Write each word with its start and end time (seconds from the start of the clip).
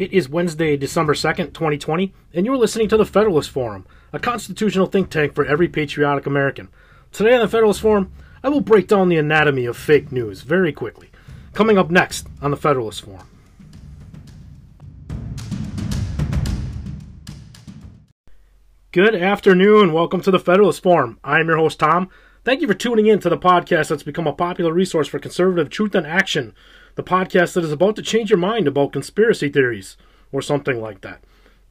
It 0.00 0.14
is 0.14 0.30
Wednesday, 0.30 0.78
December 0.78 1.12
2nd, 1.12 1.52
2020, 1.52 2.14
and 2.32 2.46
you're 2.46 2.56
listening 2.56 2.88
to 2.88 2.96
the 2.96 3.04
Federalist 3.04 3.50
Forum, 3.50 3.86
a 4.14 4.18
constitutional 4.18 4.86
think 4.86 5.10
tank 5.10 5.34
for 5.34 5.44
every 5.44 5.68
patriotic 5.68 6.24
American. 6.24 6.70
Today 7.12 7.34
on 7.34 7.40
the 7.40 7.48
Federalist 7.48 7.82
Forum, 7.82 8.10
I 8.42 8.48
will 8.48 8.62
break 8.62 8.88
down 8.88 9.10
the 9.10 9.18
anatomy 9.18 9.66
of 9.66 9.76
fake 9.76 10.10
news 10.10 10.40
very 10.40 10.72
quickly. 10.72 11.10
Coming 11.52 11.76
up 11.76 11.90
next 11.90 12.26
on 12.40 12.50
the 12.50 12.56
Federalist 12.56 13.02
Forum. 13.02 13.26
Good 18.92 19.14
afternoon. 19.14 19.92
Welcome 19.92 20.22
to 20.22 20.30
the 20.30 20.38
Federalist 20.38 20.82
Forum. 20.82 21.18
I'm 21.22 21.48
your 21.48 21.58
host, 21.58 21.78
Tom. 21.78 22.08
Thank 22.42 22.62
you 22.62 22.66
for 22.66 22.72
tuning 22.72 23.06
in 23.06 23.20
to 23.20 23.28
the 23.28 23.36
podcast 23.36 23.88
that's 23.90 24.02
become 24.02 24.26
a 24.26 24.32
popular 24.32 24.72
resource 24.72 25.08
for 25.08 25.18
conservative 25.18 25.68
truth 25.68 25.94
and 25.94 26.06
action 26.06 26.54
the 27.00 27.10
podcast 27.10 27.54
that 27.54 27.64
is 27.64 27.72
about 27.72 27.96
to 27.96 28.02
change 28.02 28.28
your 28.28 28.38
mind 28.38 28.68
about 28.68 28.92
conspiracy 28.92 29.48
theories 29.48 29.96
or 30.32 30.42
something 30.42 30.80
like 30.80 31.00
that. 31.00 31.24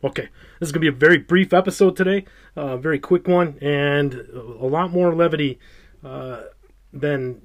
Okay, 0.04 0.30
this 0.60 0.70
is 0.70 0.72
going 0.72 0.84
to 0.84 0.92
be 0.92 0.96
a 0.96 1.00
very 1.00 1.18
brief 1.18 1.54
episode 1.54 1.96
today, 1.96 2.26
a 2.56 2.62
uh, 2.62 2.78
very 2.78 2.98
quick 2.98 3.28
one, 3.28 3.58
and 3.62 4.14
a 4.34 4.66
lot 4.66 4.92
more 4.92 5.14
levity 5.14 5.60
uh, 6.04 6.44
than 6.92 7.42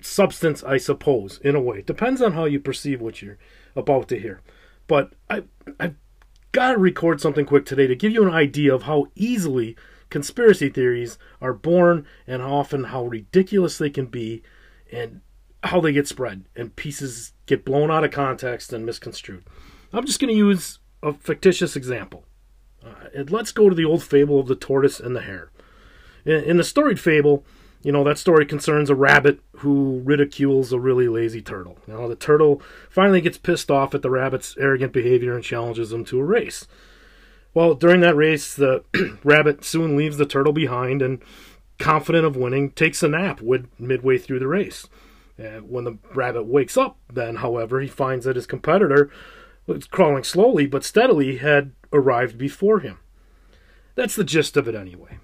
substance, 0.00 0.62
I 0.62 0.78
suppose, 0.78 1.38
in 1.44 1.54
a 1.54 1.60
way. 1.60 1.82
Depends 1.82 2.22
on 2.22 2.32
how 2.32 2.46
you 2.46 2.60
perceive 2.60 3.02
what 3.02 3.20
you're 3.20 3.38
about 3.76 4.08
to 4.08 4.18
hear. 4.18 4.40
But 4.86 5.12
I, 5.28 5.42
I've 5.78 5.96
got 6.52 6.72
to 6.72 6.78
record 6.78 7.20
something 7.20 7.44
quick 7.44 7.66
today 7.66 7.88
to 7.88 7.96
give 7.96 8.12
you 8.12 8.26
an 8.26 8.32
idea 8.32 8.74
of 8.74 8.84
how 8.84 9.08
easily 9.16 9.76
conspiracy 10.08 10.70
theories 10.70 11.18
are 11.42 11.52
born 11.52 12.06
and 12.26 12.40
often 12.40 12.84
how 12.84 13.04
ridiculous 13.04 13.76
they 13.76 13.90
can 13.90 14.06
be 14.06 14.42
and 14.90 15.20
how 15.64 15.80
they 15.80 15.92
get 15.92 16.06
spread 16.06 16.44
and 16.54 16.76
pieces 16.76 17.32
get 17.46 17.64
blown 17.64 17.90
out 17.90 18.04
of 18.04 18.10
context 18.10 18.72
and 18.72 18.86
misconstrued. 18.86 19.44
I'm 19.92 20.06
just 20.06 20.20
going 20.20 20.32
to 20.32 20.36
use 20.36 20.78
a 21.02 21.12
fictitious 21.12 21.76
example. 21.76 22.24
Uh, 22.84 23.08
and 23.14 23.30
let's 23.30 23.52
go 23.52 23.68
to 23.68 23.74
the 23.74 23.84
old 23.84 24.02
fable 24.02 24.38
of 24.38 24.46
the 24.46 24.54
tortoise 24.54 25.00
and 25.00 25.16
the 25.16 25.22
hare. 25.22 25.50
In, 26.24 26.44
in 26.44 26.56
the 26.56 26.64
storied 26.64 27.00
fable, 27.00 27.44
you 27.82 27.92
know, 27.92 28.04
that 28.04 28.18
story 28.18 28.44
concerns 28.44 28.90
a 28.90 28.94
rabbit 28.94 29.40
who 29.58 30.00
ridicules 30.04 30.72
a 30.72 30.80
really 30.80 31.08
lazy 31.08 31.40
turtle. 31.40 31.78
Now, 31.86 32.08
the 32.08 32.16
turtle 32.16 32.60
finally 32.90 33.20
gets 33.20 33.38
pissed 33.38 33.70
off 33.70 33.94
at 33.94 34.02
the 34.02 34.10
rabbit's 34.10 34.56
arrogant 34.58 34.92
behavior 34.92 35.34
and 35.34 35.44
challenges 35.44 35.92
him 35.92 36.04
to 36.06 36.20
a 36.20 36.24
race. 36.24 36.66
Well, 37.54 37.74
during 37.74 38.00
that 38.00 38.16
race, 38.16 38.54
the 38.54 38.84
rabbit 39.24 39.64
soon 39.64 39.96
leaves 39.96 40.16
the 40.16 40.26
turtle 40.26 40.52
behind 40.52 41.02
and, 41.02 41.22
confident 41.78 42.24
of 42.26 42.36
winning, 42.36 42.70
takes 42.70 43.02
a 43.02 43.08
nap 43.08 43.40
midway 43.78 44.18
through 44.18 44.40
the 44.40 44.48
race. 44.48 44.86
And 45.38 45.70
when 45.70 45.84
the 45.84 45.98
rabbit 46.14 46.44
wakes 46.44 46.76
up, 46.76 46.98
then, 47.12 47.36
however, 47.36 47.80
he 47.80 47.88
finds 47.88 48.24
that 48.24 48.36
his 48.36 48.46
competitor 48.46 49.10
crawling 49.90 50.24
slowly 50.24 50.66
but 50.66 50.84
steadily 50.84 51.36
had 51.36 51.72
arrived 51.92 52.36
before 52.38 52.80
him. 52.80 52.98
That's 53.94 54.16
the 54.16 54.24
gist 54.24 54.56
of 54.56 54.66
it, 54.66 54.74
anyway. 54.74 55.18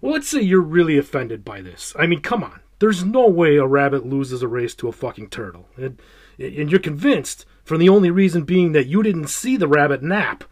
Well, 0.00 0.12
let's 0.12 0.28
say 0.28 0.40
you're 0.40 0.60
really 0.60 0.98
offended 0.98 1.44
by 1.44 1.60
this. 1.60 1.94
I 1.98 2.06
mean, 2.06 2.20
come 2.20 2.44
on. 2.44 2.60
There's 2.78 3.04
no 3.04 3.26
way 3.26 3.56
a 3.56 3.66
rabbit 3.66 4.06
loses 4.06 4.42
a 4.42 4.48
race 4.48 4.74
to 4.76 4.88
a 4.88 4.92
fucking 4.92 5.30
turtle. 5.30 5.68
And, 5.76 6.00
and 6.38 6.70
you're 6.70 6.80
convinced, 6.80 7.44
for 7.64 7.76
the 7.76 7.88
only 7.88 8.10
reason 8.10 8.44
being 8.44 8.72
that 8.72 8.86
you 8.86 9.02
didn't 9.02 9.28
see 9.28 9.56
the 9.56 9.68
rabbit 9.68 10.02
nap, 10.02 10.44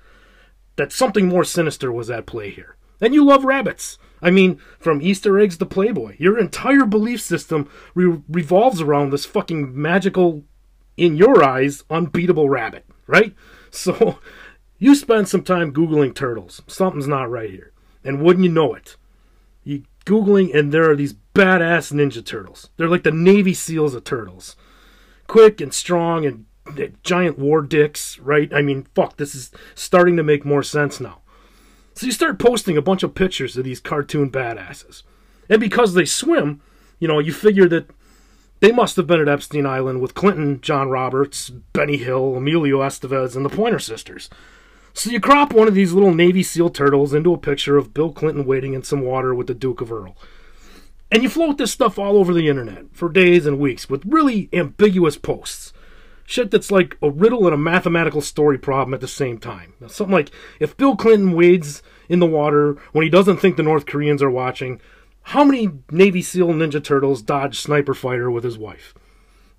that 0.77 0.93
something 0.93 1.29
more 1.29 1.45
sinister 1.45 1.93
was 1.93 2.11
at 2.11 2.27
play 2.27 2.51
here. 2.51 2.77
And 3.01 3.15
you 3.15 3.25
love 3.25 3.45
rabbits. 3.45 3.99
I 4.23 4.31
mean, 4.31 4.61
from 4.79 5.03
Easter 5.03 5.39
eggs 5.39 5.57
to 5.59 5.67
Playboy, 5.67 6.17
your 6.19 6.39
entire 6.39 6.85
belief 6.85 7.21
system 7.21 7.69
re- 7.95 8.23
revolves 8.29 8.81
around 8.81 9.11
this 9.11 9.25
fucking 9.25 9.81
magical, 9.81 10.45
in 10.97 11.17
your 11.17 11.45
eyes, 11.45 11.85
unbeatable 11.91 12.49
rabbit, 12.49 12.87
right? 13.07 13.35
So, 13.73 14.21
you 14.79 14.95
spend 14.95 15.29
some 15.29 15.43
time 15.43 15.71
Googling 15.71 16.15
turtles. 16.15 16.63
Something's 16.67 17.09
not 17.09 17.31
right 17.31 17.51
here. 17.51 17.73
And 18.03 18.23
wouldn't 18.23 18.45
you 18.45 18.51
know 18.51 18.73
it? 18.75 18.97
You 19.65 19.83
Googling, 20.07 20.55
and 20.57 20.73
there 20.73 20.89
are 20.89 20.97
these 20.97 21.15
badass 21.35 21.93
Ninja 21.93 22.25
Turtles. 22.25 22.71
They're 22.77 22.89
like 22.89 23.03
the 23.03 23.11
Navy 23.11 23.53
SEALs 23.53 23.95
of 23.95 24.05
turtles. 24.05 24.57
Quick 25.27 25.61
and 25.61 25.75
strong 25.75 26.25
and 26.25 26.47
giant 27.03 27.39
war 27.39 27.61
dicks, 27.63 28.19
right? 28.21 28.53
I 28.55 28.63
mean, 28.63 28.87
fuck, 28.95 29.17
this 29.17 29.35
is 29.35 29.51
starting 29.75 30.17
to 30.17 30.23
make 30.23 30.45
more 30.45 30.63
sense 30.63 31.01
now. 31.01 31.21
So 31.97 32.05
you 32.05 32.13
start 32.13 32.39
posting 32.39 32.77
a 32.77 32.83
bunch 32.83 33.03
of 33.03 33.15
pictures 33.15 33.57
of 33.57 33.65
these 33.65 33.81
cartoon 33.81 34.31
badasses. 34.31 35.03
And 35.49 35.59
because 35.59 35.95
they 35.95 36.05
swim, 36.05 36.61
you 36.99 37.09
know, 37.09 37.21
you 37.21 37.33
figure 37.33 37.69
that 37.71 37.89
they 38.61 38.71
must 38.71 38.97
have 38.97 39.07
been 39.07 39.21
at 39.21 39.29
Epstein 39.29 39.65
Island 39.65 40.03
with 40.03 40.15
Clinton, 40.15 40.61
John 40.61 40.91
Roberts, 40.91 41.49
Benny 41.49 41.97
Hill, 41.97 42.37
Emilio 42.37 42.81
Estevez, 42.81 43.35
and 43.35 43.47
the 43.47 43.51
Pointer 43.51 43.79
Sisters. 43.79 44.29
So 44.93 45.11
you 45.11 45.21
crop 45.21 45.55
one 45.55 45.69
of 45.69 45.75
these 45.75 45.95
little 45.95 46.13
Navy 46.13 46.43
SEAL 46.43 46.71
turtles 46.71 47.15
into 47.15 47.33
a 47.33 47.39
picture 47.39 47.79
of 47.79 47.95
Bill 47.95 48.13
Clinton 48.13 48.45
wading 48.45 48.75
in 48.75 48.83
some 48.83 49.01
water 49.01 49.35
with 49.35 49.47
the 49.47 49.55
Duke 49.55 49.81
of 49.81 49.91
Earl. 49.91 50.19
And 51.11 51.23
you 51.23 51.31
float 51.31 51.57
this 51.57 51.73
stuff 51.73 51.99
all 51.99 52.19
over 52.19 52.35
the 52.35 52.49
internet 52.49 52.87
for 52.93 53.09
days 53.09 53.47
and 53.47 53.59
weeks 53.59 53.89
with 53.89 54.05
really 54.05 54.51
ambiguous 54.53 55.17
posts 55.17 55.73
shit 56.27 56.51
that's 56.51 56.71
like 56.71 56.97
a 57.01 57.11
riddle 57.11 57.47
and 57.47 57.55
a 57.55 57.59
mathematical 57.59 58.21
story 58.21 58.59
problem 58.59 58.93
at 58.93 59.01
the 59.01 59.09
same 59.09 59.39
time. 59.39 59.73
Something 59.87 60.15
like 60.15 60.31
if 60.61 60.77
Bill 60.77 60.97
Clinton 60.97 61.33
wades 61.33 61.83
in 62.09 62.19
the 62.19 62.27
water 62.27 62.77
when 62.93 63.05
he 63.05 63.11
doesn't 63.11 63.39
think 63.39 63.57
the 63.57 63.63
North 63.63 63.87
Koreans 63.87 64.23
are 64.23 64.31
watching, 64.31 64.81
how 65.23 65.45
many 65.45 65.71
Navy 65.91 66.23
SEAL 66.23 66.49
Ninja 66.49 66.83
Turtles 66.83 67.23
dodge 67.23 67.59
sniper 67.59 67.95
fighter 67.95 68.31
with 68.31 68.45
his 68.45 68.59
wife? 68.59 68.95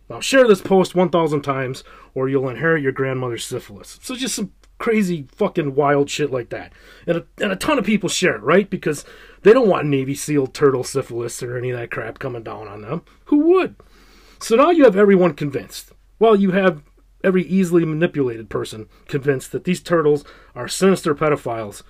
Now 0.09 0.19
share 0.19 0.47
this 0.47 0.61
post 0.61 0.95
1,000 0.95 1.41
times 1.41 1.83
or 2.13 2.29
you'll 2.29 2.49
inherit 2.49 2.83
your 2.83 2.91
grandmother's 2.91 3.45
syphilis. 3.45 3.99
So 4.01 4.15
just 4.15 4.35
some 4.35 4.51
crazy 4.77 5.27
fucking 5.31 5.75
wild 5.75 6.09
shit 6.09 6.31
like 6.31 6.49
that. 6.49 6.71
And 7.05 7.17
a, 7.17 7.25
and 7.41 7.51
a 7.51 7.55
ton 7.55 7.79
of 7.79 7.85
people 7.85 8.09
share 8.09 8.35
it, 8.35 8.43
right? 8.43 8.69
Because 8.69 9.03
they 9.43 9.53
don't 9.53 9.67
want 9.67 9.87
Navy 9.87 10.15
SEAL 10.15 10.47
turtle 10.47 10.83
syphilis 10.83 11.41
or 11.41 11.57
any 11.57 11.71
of 11.71 11.77
that 11.79 11.91
crap 11.91 12.19
coming 12.19 12.43
down 12.43 12.67
on 12.67 12.81
them. 12.81 13.03
Who 13.25 13.39
would? 13.39 13.75
So 14.39 14.55
now 14.55 14.69
you 14.69 14.83
have 14.83 14.95
everyone 14.95 15.33
convinced. 15.33 15.91
Well, 16.19 16.35
you 16.35 16.51
have 16.51 16.83
every 17.23 17.43
easily 17.43 17.85
manipulated 17.85 18.49
person 18.49 18.87
convinced 19.07 19.51
that 19.51 19.63
these 19.63 19.81
turtles 19.81 20.23
are 20.55 20.67
sinister 20.67 21.13
pedophiles 21.13 21.83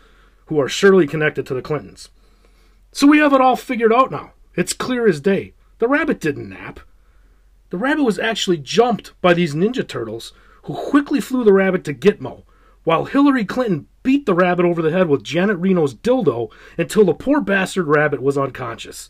who 0.47 0.59
are 0.59 0.69
surely 0.69 1.07
connected 1.07 1.45
to 1.45 1.53
the 1.53 1.61
Clintons. 1.61 2.09
So 2.91 3.07
we 3.07 3.19
have 3.19 3.33
it 3.33 3.41
all 3.41 3.55
figured 3.55 3.93
out 3.93 4.11
now. 4.11 4.33
It's 4.55 4.73
clear 4.73 5.07
as 5.07 5.21
day. 5.21 5.53
The 5.79 5.87
rabbit 5.87 6.19
didn't 6.19 6.49
nap. 6.49 6.79
The 7.69 7.77
rabbit 7.77 8.03
was 8.03 8.17
actually 8.17 8.57
jumped 8.57 9.13
by 9.21 9.33
these 9.33 9.53
Ninja 9.53 9.87
Turtles, 9.87 10.33
who 10.63 10.73
quickly 10.73 11.21
flew 11.21 11.43
the 11.43 11.53
rabbit 11.53 11.83
to 11.83 11.93
Gitmo, 11.93 12.43
while 12.83 13.05
Hillary 13.05 13.45
Clinton 13.45 13.87
beat 14.03 14.25
the 14.25 14.33
rabbit 14.33 14.65
over 14.65 14.81
the 14.81 14.91
head 14.91 15.09
with 15.09 15.23
Janet 15.23 15.59
Reno's 15.59 15.93
dildo 15.93 16.49
until 16.77 17.03
the 17.05 17.13
poor 17.13 17.41
bastard 17.41 17.87
rabbit 17.87 18.21
was 18.21 18.37
unconscious. 18.37 19.09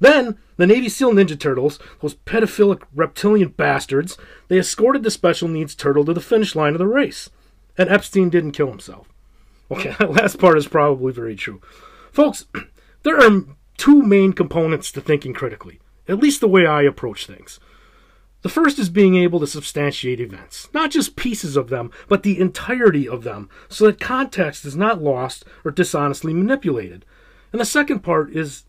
Then, 0.00 0.38
the 0.56 0.66
Navy 0.66 0.88
SEAL 0.88 1.12
Ninja 1.12 1.38
Turtles, 1.38 1.78
those 2.00 2.14
pedophilic 2.14 2.82
reptilian 2.94 3.48
bastards, 3.50 4.16
they 4.48 4.58
escorted 4.58 5.02
the 5.02 5.10
special 5.10 5.48
needs 5.48 5.74
turtle 5.74 6.04
to 6.04 6.14
the 6.14 6.20
finish 6.20 6.54
line 6.54 6.74
of 6.74 6.78
the 6.78 6.86
race. 6.86 7.30
And 7.76 7.88
Epstein 7.88 8.30
didn't 8.30 8.52
kill 8.52 8.68
himself. 8.68 9.08
Okay, 9.70 9.94
that 9.98 10.10
last 10.10 10.38
part 10.38 10.58
is 10.58 10.68
probably 10.68 11.12
very 11.12 11.36
true. 11.36 11.60
Folks, 12.12 12.46
there 13.02 13.18
are 13.20 13.44
two 13.76 14.02
main 14.02 14.32
components 14.32 14.90
to 14.92 15.00
thinking 15.00 15.34
critically, 15.34 15.80
at 16.06 16.18
least 16.18 16.40
the 16.40 16.48
way 16.48 16.66
I 16.66 16.82
approach 16.82 17.26
things. 17.26 17.60
The 18.42 18.48
first 18.48 18.78
is 18.78 18.88
being 18.88 19.16
able 19.16 19.40
to 19.40 19.48
substantiate 19.48 20.20
events, 20.20 20.68
not 20.72 20.92
just 20.92 21.16
pieces 21.16 21.56
of 21.56 21.70
them, 21.70 21.90
but 22.08 22.22
the 22.22 22.38
entirety 22.38 23.08
of 23.08 23.24
them, 23.24 23.50
so 23.68 23.86
that 23.86 23.98
context 23.98 24.64
is 24.64 24.76
not 24.76 25.02
lost 25.02 25.44
or 25.64 25.72
dishonestly 25.72 26.32
manipulated. 26.32 27.04
And 27.52 27.60
the 27.60 27.64
second 27.64 28.00
part 28.00 28.30
is 28.30 28.64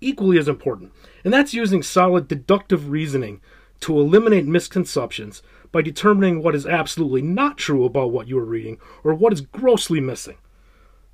equally 0.00 0.38
as 0.38 0.48
important, 0.48 0.92
and 1.24 1.32
that's 1.32 1.54
using 1.54 1.82
solid 1.82 2.28
deductive 2.28 2.90
reasoning 2.90 3.40
to 3.80 3.98
eliminate 3.98 4.46
misconceptions 4.46 5.42
by 5.72 5.82
determining 5.82 6.42
what 6.42 6.54
is 6.54 6.66
absolutely 6.66 7.22
not 7.22 7.58
true 7.58 7.84
about 7.84 8.10
what 8.10 8.28
you 8.28 8.38
are 8.38 8.44
reading 8.44 8.78
or 9.04 9.14
what 9.14 9.32
is 9.32 9.40
grossly 9.40 10.00
missing. 10.00 10.36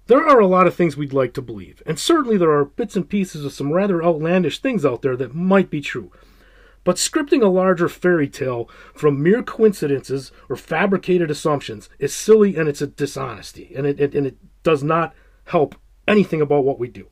There 0.06 0.24
are 0.26 0.40
a 0.40 0.46
lot 0.46 0.66
of 0.66 0.74
things 0.74 0.96
we'd 0.96 1.12
like 1.12 1.32
to 1.34 1.42
believe, 1.42 1.82
and 1.86 1.98
certainly 1.98 2.36
there 2.36 2.50
are 2.50 2.64
bits 2.64 2.96
and 2.96 3.08
pieces 3.08 3.44
of 3.44 3.52
some 3.52 3.72
rather 3.72 4.02
outlandish 4.02 4.58
things 4.58 4.84
out 4.84 5.02
there 5.02 5.16
that 5.16 5.34
might 5.34 5.70
be 5.70 5.80
true. 5.80 6.10
But 6.84 6.96
scripting 6.96 7.42
a 7.42 7.46
larger 7.46 7.88
fairy 7.88 8.28
tale 8.28 8.68
from 8.94 9.22
mere 9.22 9.42
coincidences 9.42 10.32
or 10.48 10.56
fabricated 10.56 11.30
assumptions 11.30 11.88
is 12.00 12.12
silly 12.12 12.56
and 12.56 12.68
it's 12.68 12.82
a 12.82 12.88
dishonesty, 12.88 13.72
and 13.76 13.86
it, 13.86 14.00
it, 14.00 14.14
and 14.14 14.26
it 14.26 14.36
does 14.64 14.82
not 14.82 15.14
help 15.44 15.76
anything 16.08 16.40
about 16.40 16.64
what 16.64 16.80
we 16.80 16.88
do. 16.88 17.06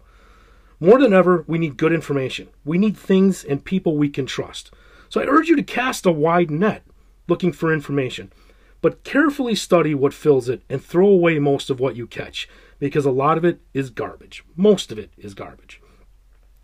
More 0.81 0.99
than 0.99 1.13
ever, 1.13 1.45
we 1.47 1.59
need 1.59 1.77
good 1.77 1.93
information. 1.93 2.49
We 2.65 2.79
need 2.79 2.97
things 2.97 3.45
and 3.45 3.65
people 3.65 3.97
we 3.97 4.09
can 4.09 4.25
trust. 4.25 4.71
So 5.11 5.21
I 5.21 5.27
urge 5.27 5.49
you 5.49 5.57
to 5.57 5.63
cast 5.63 6.07
a 6.07 6.13
wide 6.13 6.51
net 6.51 6.83
looking 7.29 7.53
for 7.53 7.73
information, 7.73 8.33
but 8.81 9.05
carefully 9.05 9.55
study 9.55 9.95
what 9.95 10.15
fills 10.15 10.49
it 10.49 10.63
and 10.71 10.83
throw 10.83 11.07
away 11.07 11.39
most 11.39 11.69
of 11.69 11.81
what 11.81 11.97
you 11.97 12.07
catch 12.07 12.49
because 12.79 13.05
a 13.05 13.11
lot 13.11 13.37
of 13.37 13.45
it 13.45 13.61
is 13.75 13.91
garbage. 13.91 14.43
Most 14.57 14.91
of 14.91 14.99
it 14.99 15.13
is 15.19 15.35
garbage. 15.35 15.83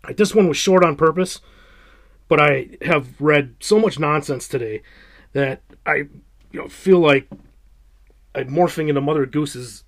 Right, 0.03 0.17
this 0.17 0.33
one 0.33 0.47
was 0.47 0.57
short 0.57 0.83
on 0.83 0.95
purpose, 0.95 1.39
but 2.27 2.41
I 2.41 2.69
have 2.81 3.21
read 3.21 3.55
so 3.59 3.79
much 3.79 3.99
nonsense 3.99 4.47
today 4.47 4.81
that 5.33 5.61
I 5.85 6.07
you 6.51 6.61
know, 6.61 6.67
feel 6.67 6.99
like 6.99 7.29
I'm 8.33 8.49
morphing 8.49 8.89
into 8.89 9.01
Mother 9.01 9.25
Goose's 9.25 9.83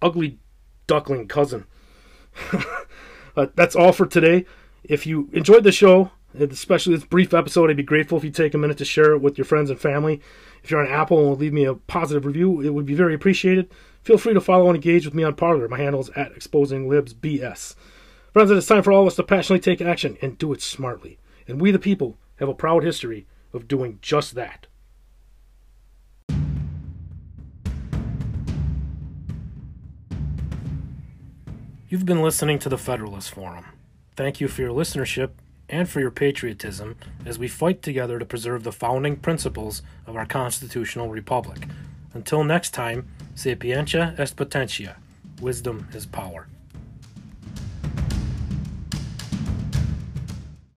ugly 0.00 0.38
duckling 0.86 1.26
cousin. 1.26 1.66
uh, 3.40 3.46
that's 3.54 3.76
all 3.76 3.92
for 3.92 4.06
today. 4.06 4.44
If 4.84 5.06
you 5.06 5.28
enjoyed 5.32 5.64
the 5.64 5.72
show, 5.72 6.10
especially 6.38 6.94
this 6.94 7.04
brief 7.04 7.34
episode, 7.34 7.70
I'd 7.70 7.76
be 7.76 7.82
grateful 7.82 8.18
if 8.18 8.24
you 8.24 8.30
take 8.30 8.54
a 8.54 8.58
minute 8.58 8.78
to 8.78 8.84
share 8.84 9.12
it 9.12 9.20
with 9.20 9.38
your 9.38 9.44
friends 9.44 9.70
and 9.70 9.80
family. 9.80 10.20
If 10.62 10.70
you're 10.70 10.84
on 10.84 10.92
Apple 10.92 11.32
and 11.32 11.40
leave 11.40 11.52
me 11.52 11.64
a 11.64 11.74
positive 11.74 12.26
review, 12.26 12.60
it 12.60 12.70
would 12.70 12.86
be 12.86 12.94
very 12.94 13.14
appreciated. 13.14 13.70
Feel 14.02 14.18
free 14.18 14.34
to 14.34 14.40
follow 14.40 14.66
and 14.68 14.76
engage 14.76 15.04
with 15.04 15.14
me 15.14 15.22
on 15.22 15.34
Parler. 15.34 15.68
My 15.68 15.78
handle 15.78 16.00
is 16.00 16.10
at 16.10 16.32
Exposing 16.32 16.88
Libs 16.88 17.14
BS. 17.14 17.74
Friends, 18.32 18.50
it's 18.50 18.66
time 18.66 18.82
for 18.82 18.92
all 18.92 19.02
of 19.02 19.08
us 19.08 19.16
to 19.16 19.22
passionately 19.22 19.60
take 19.60 19.84
action 19.84 20.16
and 20.22 20.38
do 20.38 20.52
it 20.52 20.62
smartly. 20.62 21.18
And 21.48 21.60
we, 21.60 21.70
the 21.70 21.78
people, 21.78 22.16
have 22.36 22.48
a 22.48 22.54
proud 22.54 22.84
history 22.84 23.26
of 23.52 23.68
doing 23.68 23.98
just 24.00 24.34
that. 24.34 24.66
You've 31.90 32.06
been 32.06 32.22
listening 32.22 32.60
to 32.60 32.68
the 32.68 32.78
Federalist 32.78 33.32
Forum. 33.32 33.64
Thank 34.14 34.40
you 34.40 34.46
for 34.46 34.62
your 34.62 34.70
listenership 34.70 35.30
and 35.68 35.88
for 35.88 35.98
your 35.98 36.12
patriotism 36.12 36.94
as 37.26 37.36
we 37.36 37.48
fight 37.48 37.82
together 37.82 38.20
to 38.20 38.24
preserve 38.24 38.62
the 38.62 38.70
founding 38.70 39.16
principles 39.16 39.82
of 40.06 40.14
our 40.14 40.24
constitutional 40.24 41.08
republic. 41.08 41.66
Until 42.14 42.44
next 42.44 42.70
time, 42.70 43.08
sapientia 43.34 44.14
est 44.20 44.36
potentia. 44.36 44.98
Wisdom 45.40 45.88
is 45.92 46.06
power. 46.06 46.46